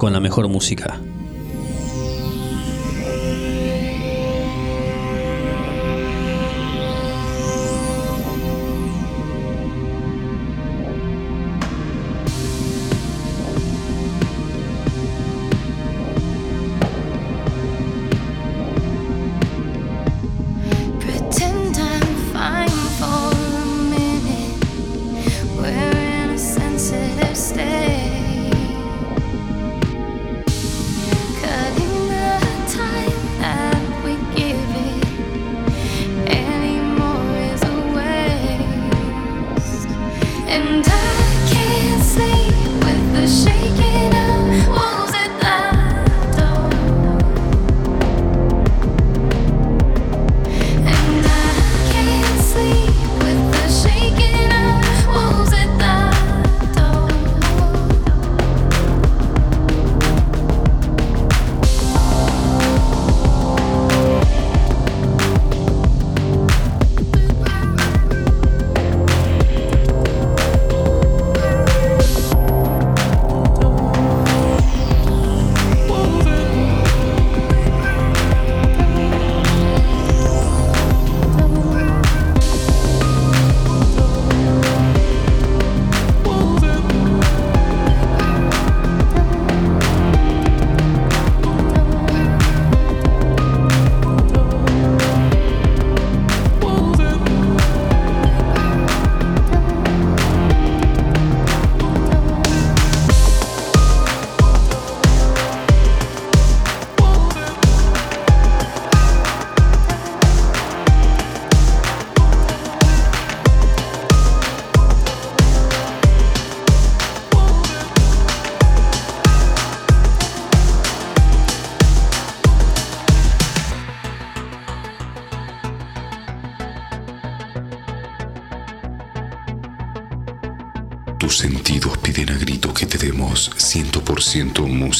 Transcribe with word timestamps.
con 0.00 0.14
la 0.14 0.20
mejor 0.20 0.48
música. 0.48 0.98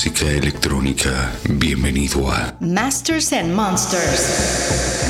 Música 0.01 0.31
electrónica. 0.31 1.31
Bienvenido 1.47 2.31
a 2.31 2.55
Masters 2.59 3.35
and 3.35 3.53
Monsters. 3.55 5.10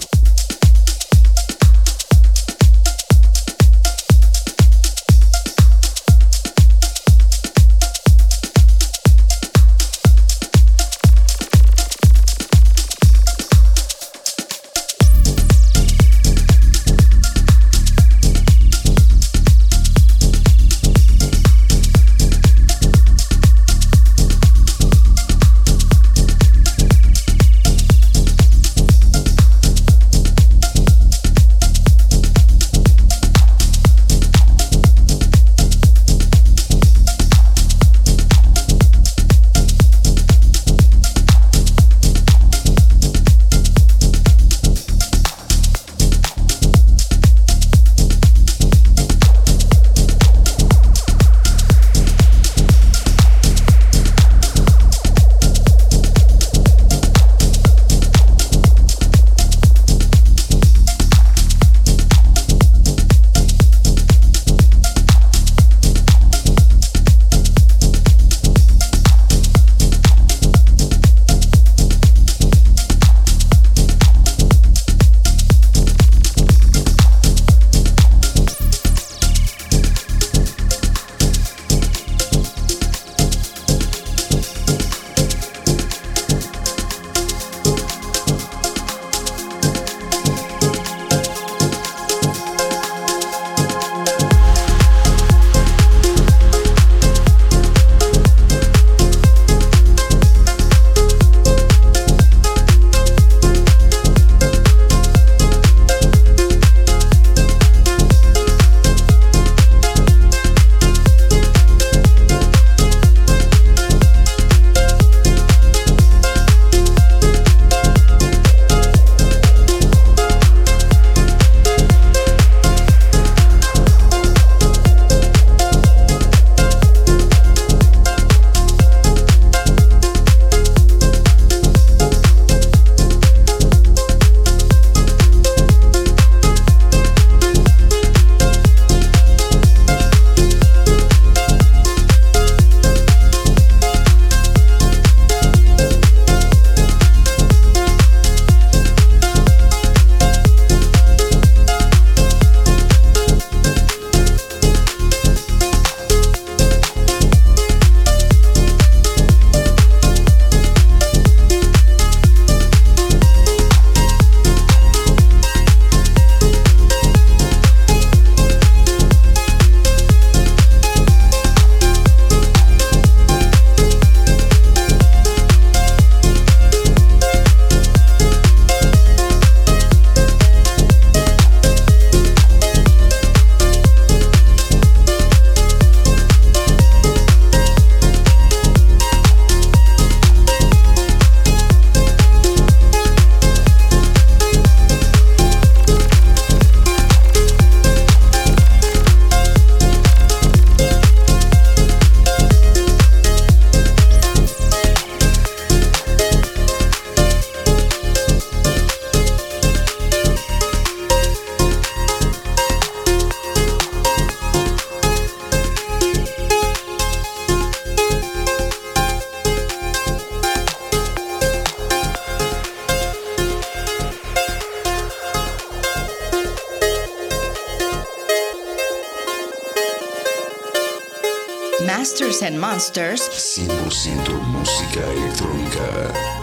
Masters 232.01 232.41
and 232.41 232.57
Monsters. 232.59 233.29
100% 233.29 234.33
música 234.47 235.01
electrónica. 235.01 236.40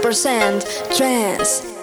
100% 0.00 0.96
trance. 0.96 1.73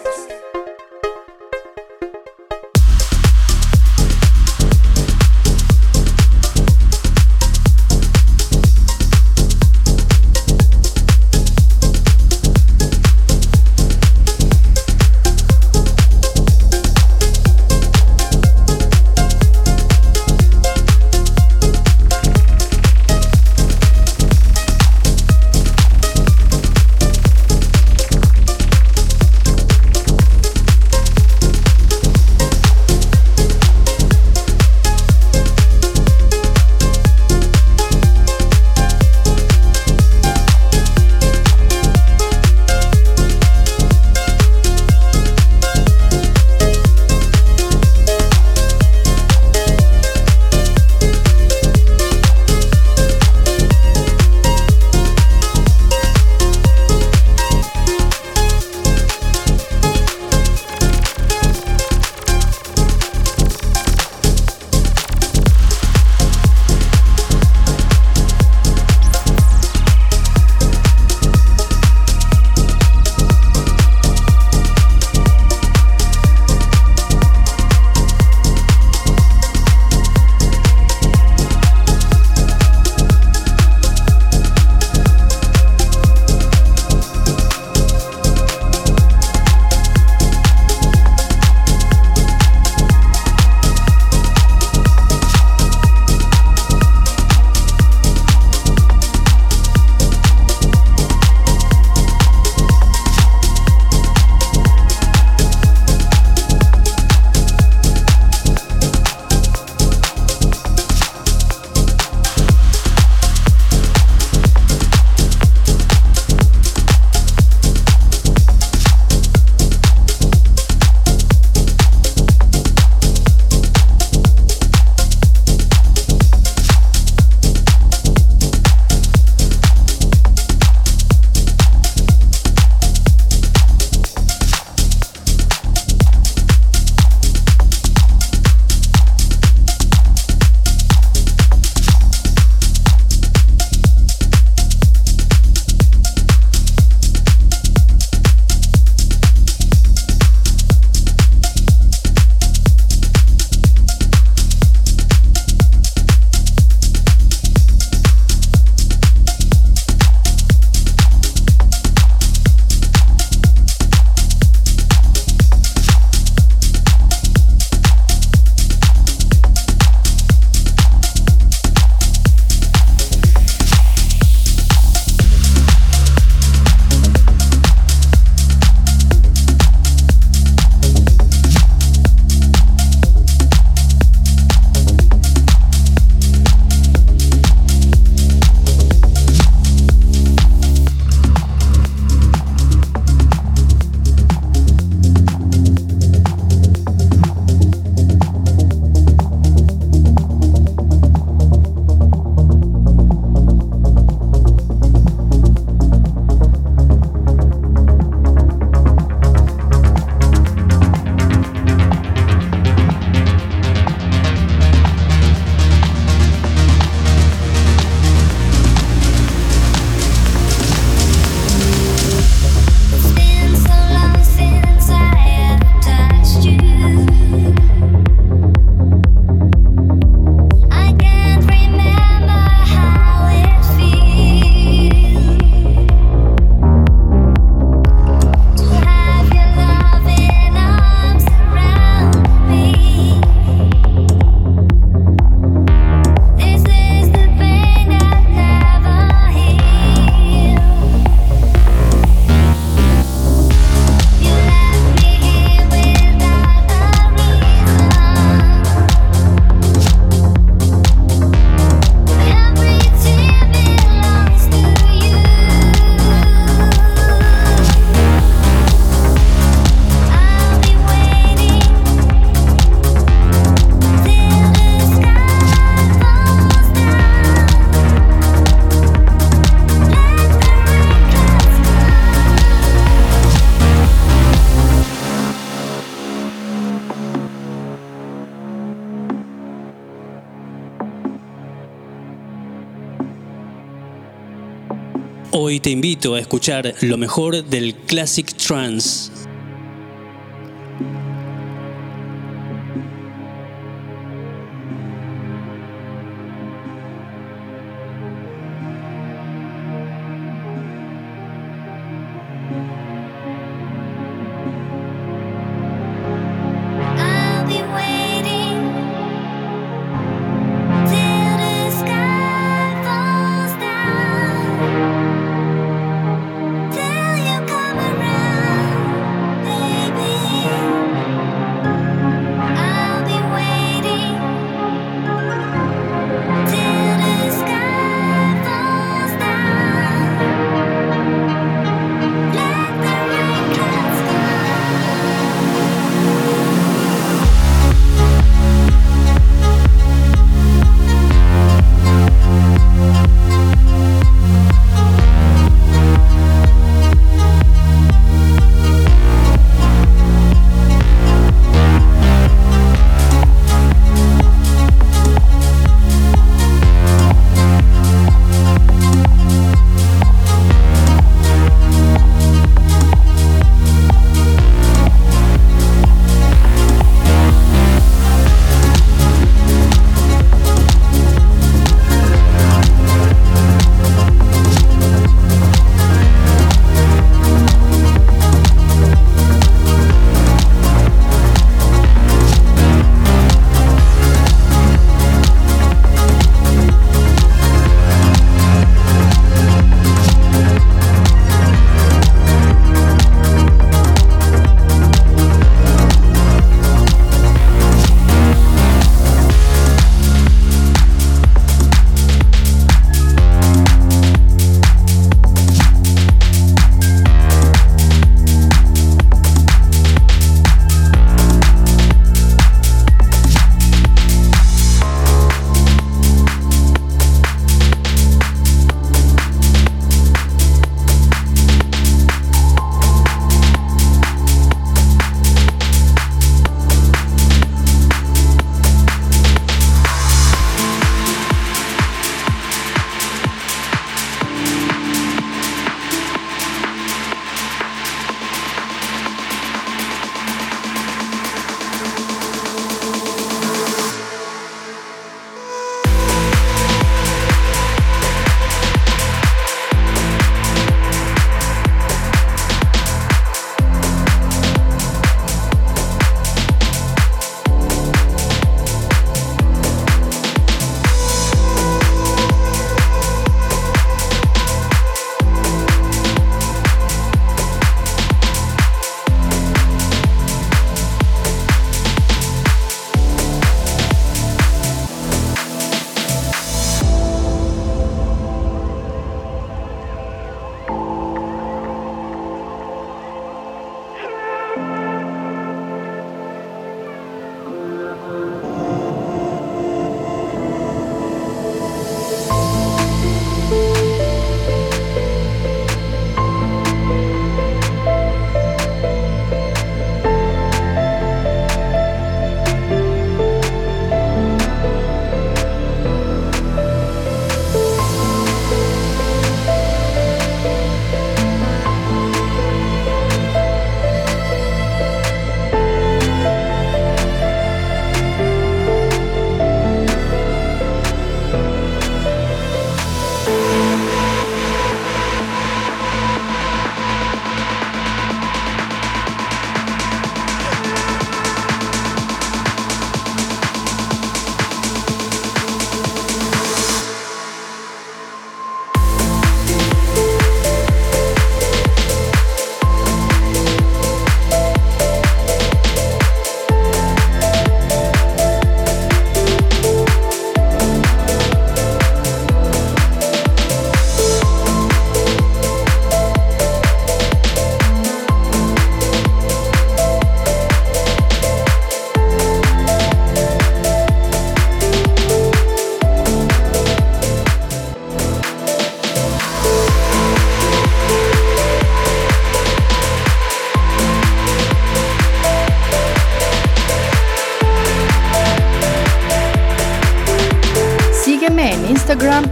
Hoy 295.33 295.61
te 295.61 295.69
invito 295.69 296.15
a 296.15 296.19
escuchar 296.19 296.75
lo 296.81 296.97
mejor 296.97 297.45
del 297.45 297.73
Classic 297.73 298.27
Trance. 298.35 299.20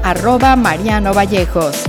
arroba 0.10 0.56
Mariano 0.56 1.14
Vallejos. 1.14 1.89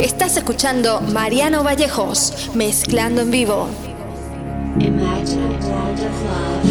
Estás 0.00 0.34
escuchando 0.38 1.02
Mariano 1.02 1.62
Vallejos, 1.62 2.50
mezclando 2.54 3.20
en 3.20 3.30
vivo. 3.30 3.68
Imagine 4.78 5.44
a 5.44 5.66
world 5.68 6.00
of 6.00 6.22
love. 6.24 6.64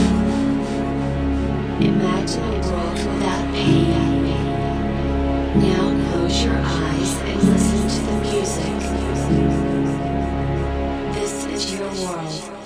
Imagine 1.80 2.42
a 2.42 2.60
world 2.68 2.98
without 2.98 3.46
pain. 3.54 4.34
Now 5.62 5.94
close 6.12 6.44
your 6.44 6.58
eyes 6.58 7.12
and 7.28 7.38
listen 7.54 7.88
to 7.88 8.00
the 8.08 8.18
music. 8.32 8.74
This 11.14 11.46
is 11.54 11.72
your 11.72 11.88
world. 12.04 12.59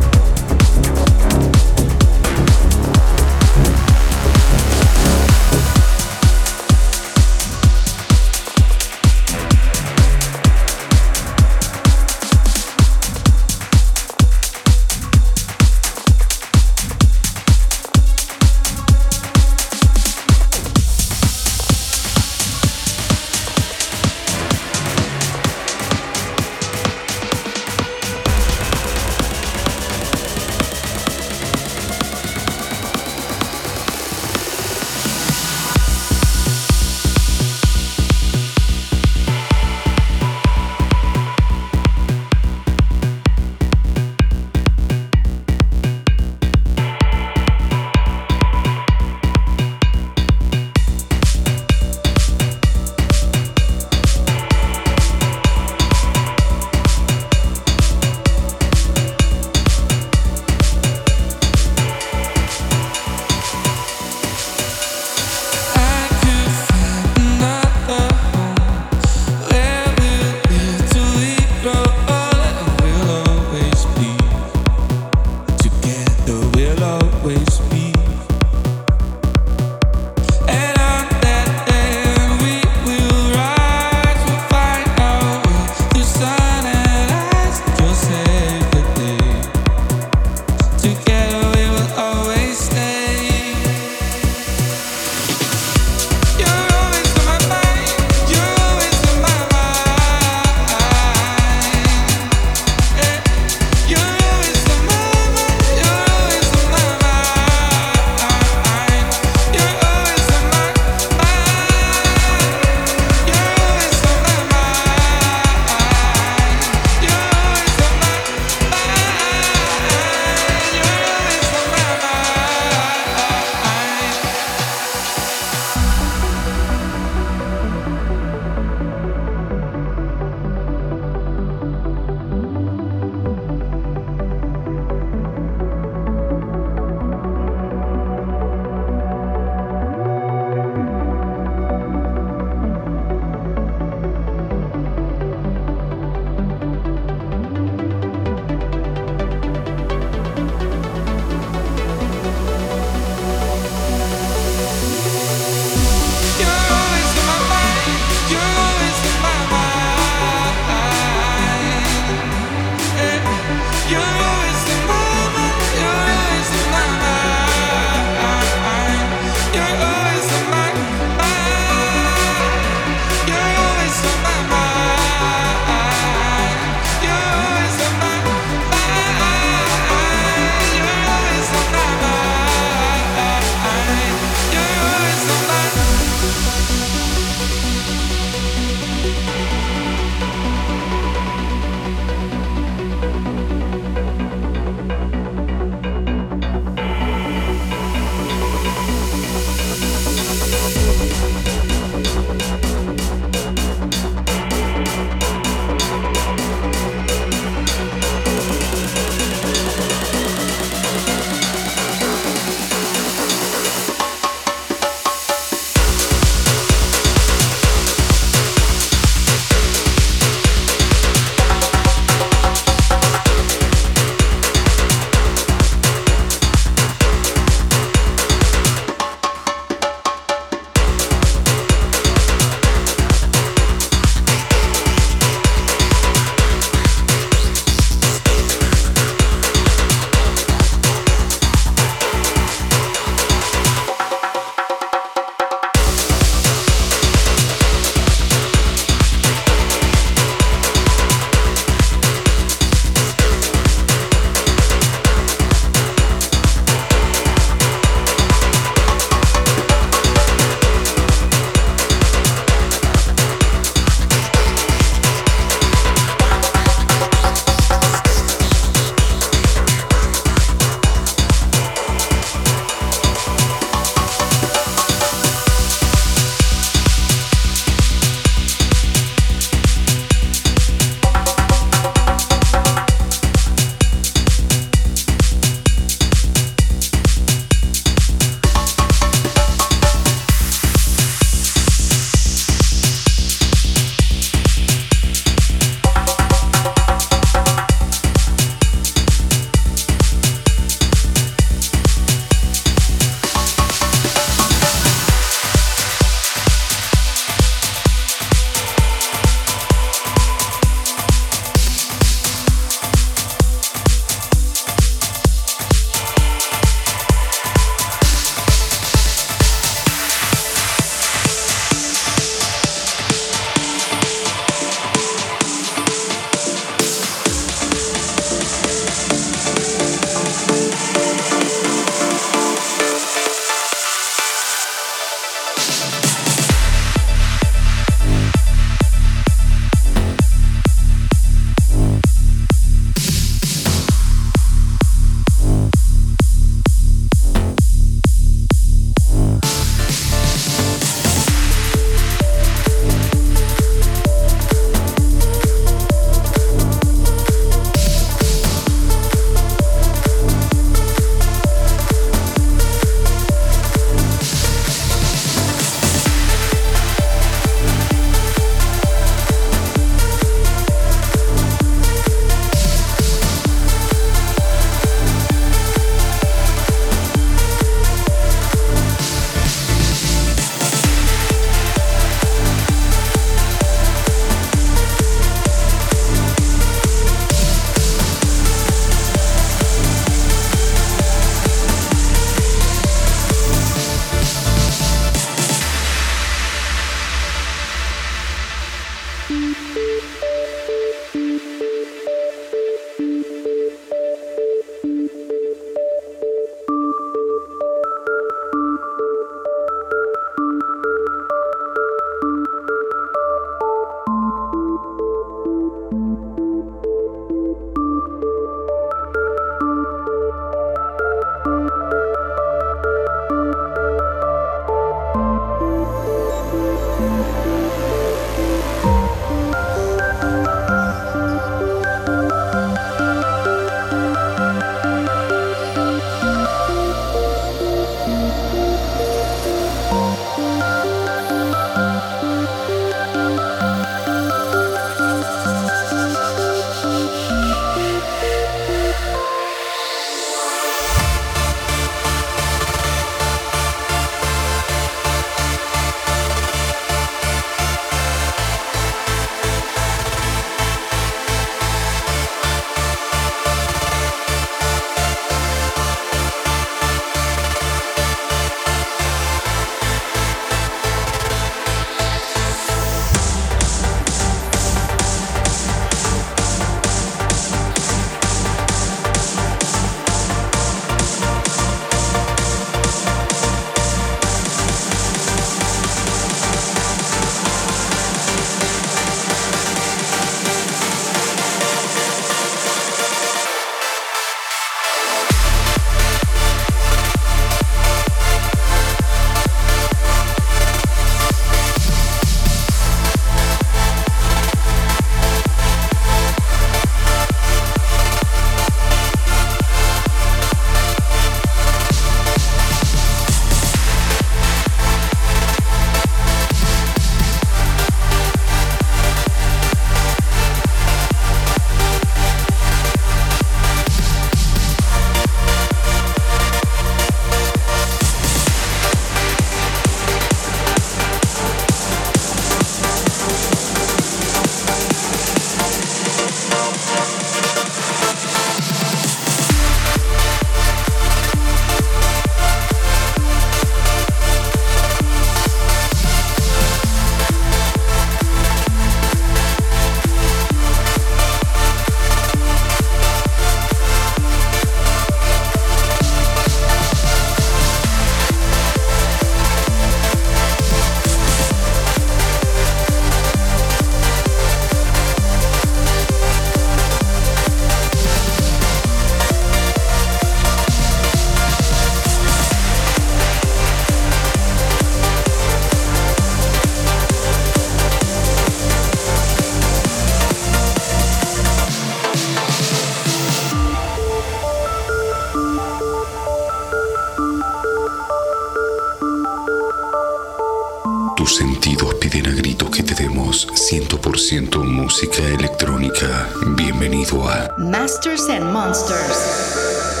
100% 593.71 594.65
música 594.65 595.21
electrónica. 595.29 596.27
Bienvenido 596.57 597.25
a 597.25 597.55
Masters 597.57 598.27
and 598.27 598.51
Monsters. 598.51 600.00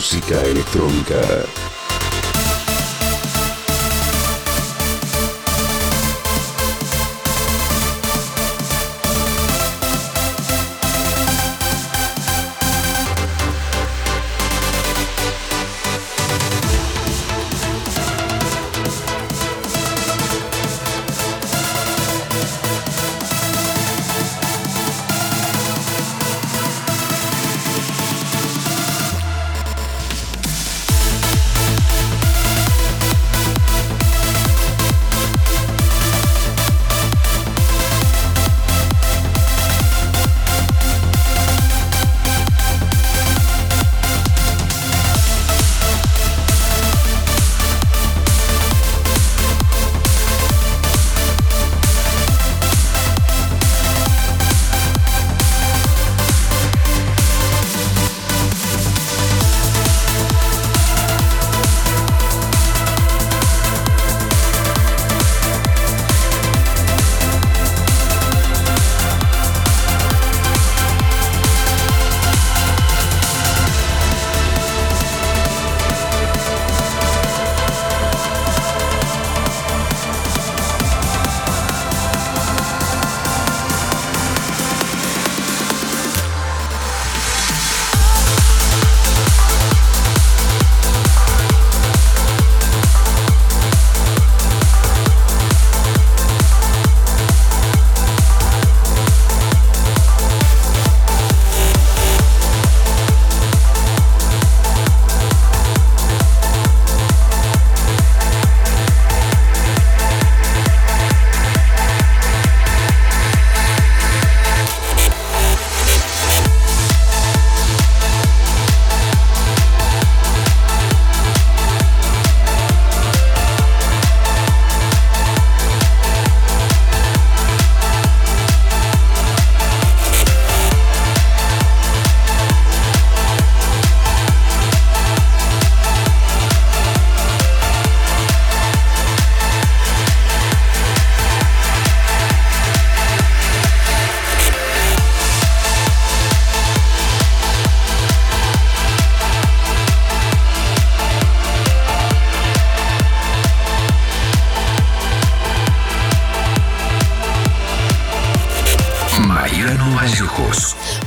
Música 0.00 0.40
electrónica. 0.46 1.59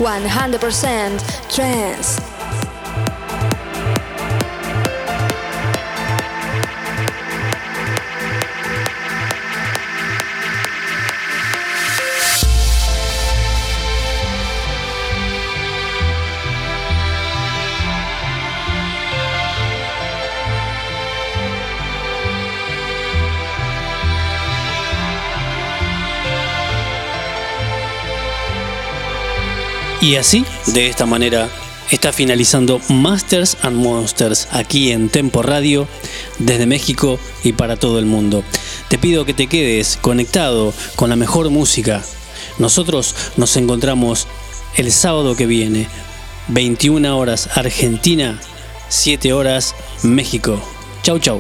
100% 0.04 1.22
trance. 1.50 2.43
Y 30.04 30.18
así, 30.18 30.44
de 30.66 30.90
esta 30.90 31.06
manera, 31.06 31.48
está 31.90 32.12
finalizando 32.12 32.82
Masters 32.90 33.56
and 33.62 33.78
Monsters 33.78 34.50
aquí 34.52 34.92
en 34.92 35.08
Tempo 35.08 35.44
Radio, 35.44 35.88
desde 36.40 36.66
México 36.66 37.18
y 37.42 37.54
para 37.54 37.78
todo 37.78 38.00
el 38.00 38.06
mundo. 38.06 38.44
Te 38.90 38.98
pido 38.98 39.24
que 39.24 39.34
te 39.34 39.48
quedes 39.48 39.96
conectado 39.96 40.74
con 40.98 41.10
la 41.10 41.16
mejor 41.16 41.50
música. 41.52 42.04
Nosotros 42.60 43.16
nos 43.38 43.56
encontramos 43.56 44.28
el 44.76 44.92
sábado 44.92 45.38
que 45.38 45.46
viene, 45.46 45.88
21 46.50 47.18
horas 47.18 47.50
Argentina, 47.56 48.42
7 48.90 49.32
horas 49.32 49.74
México. 50.04 50.62
Chau 51.02 51.18
chau. 51.18 51.40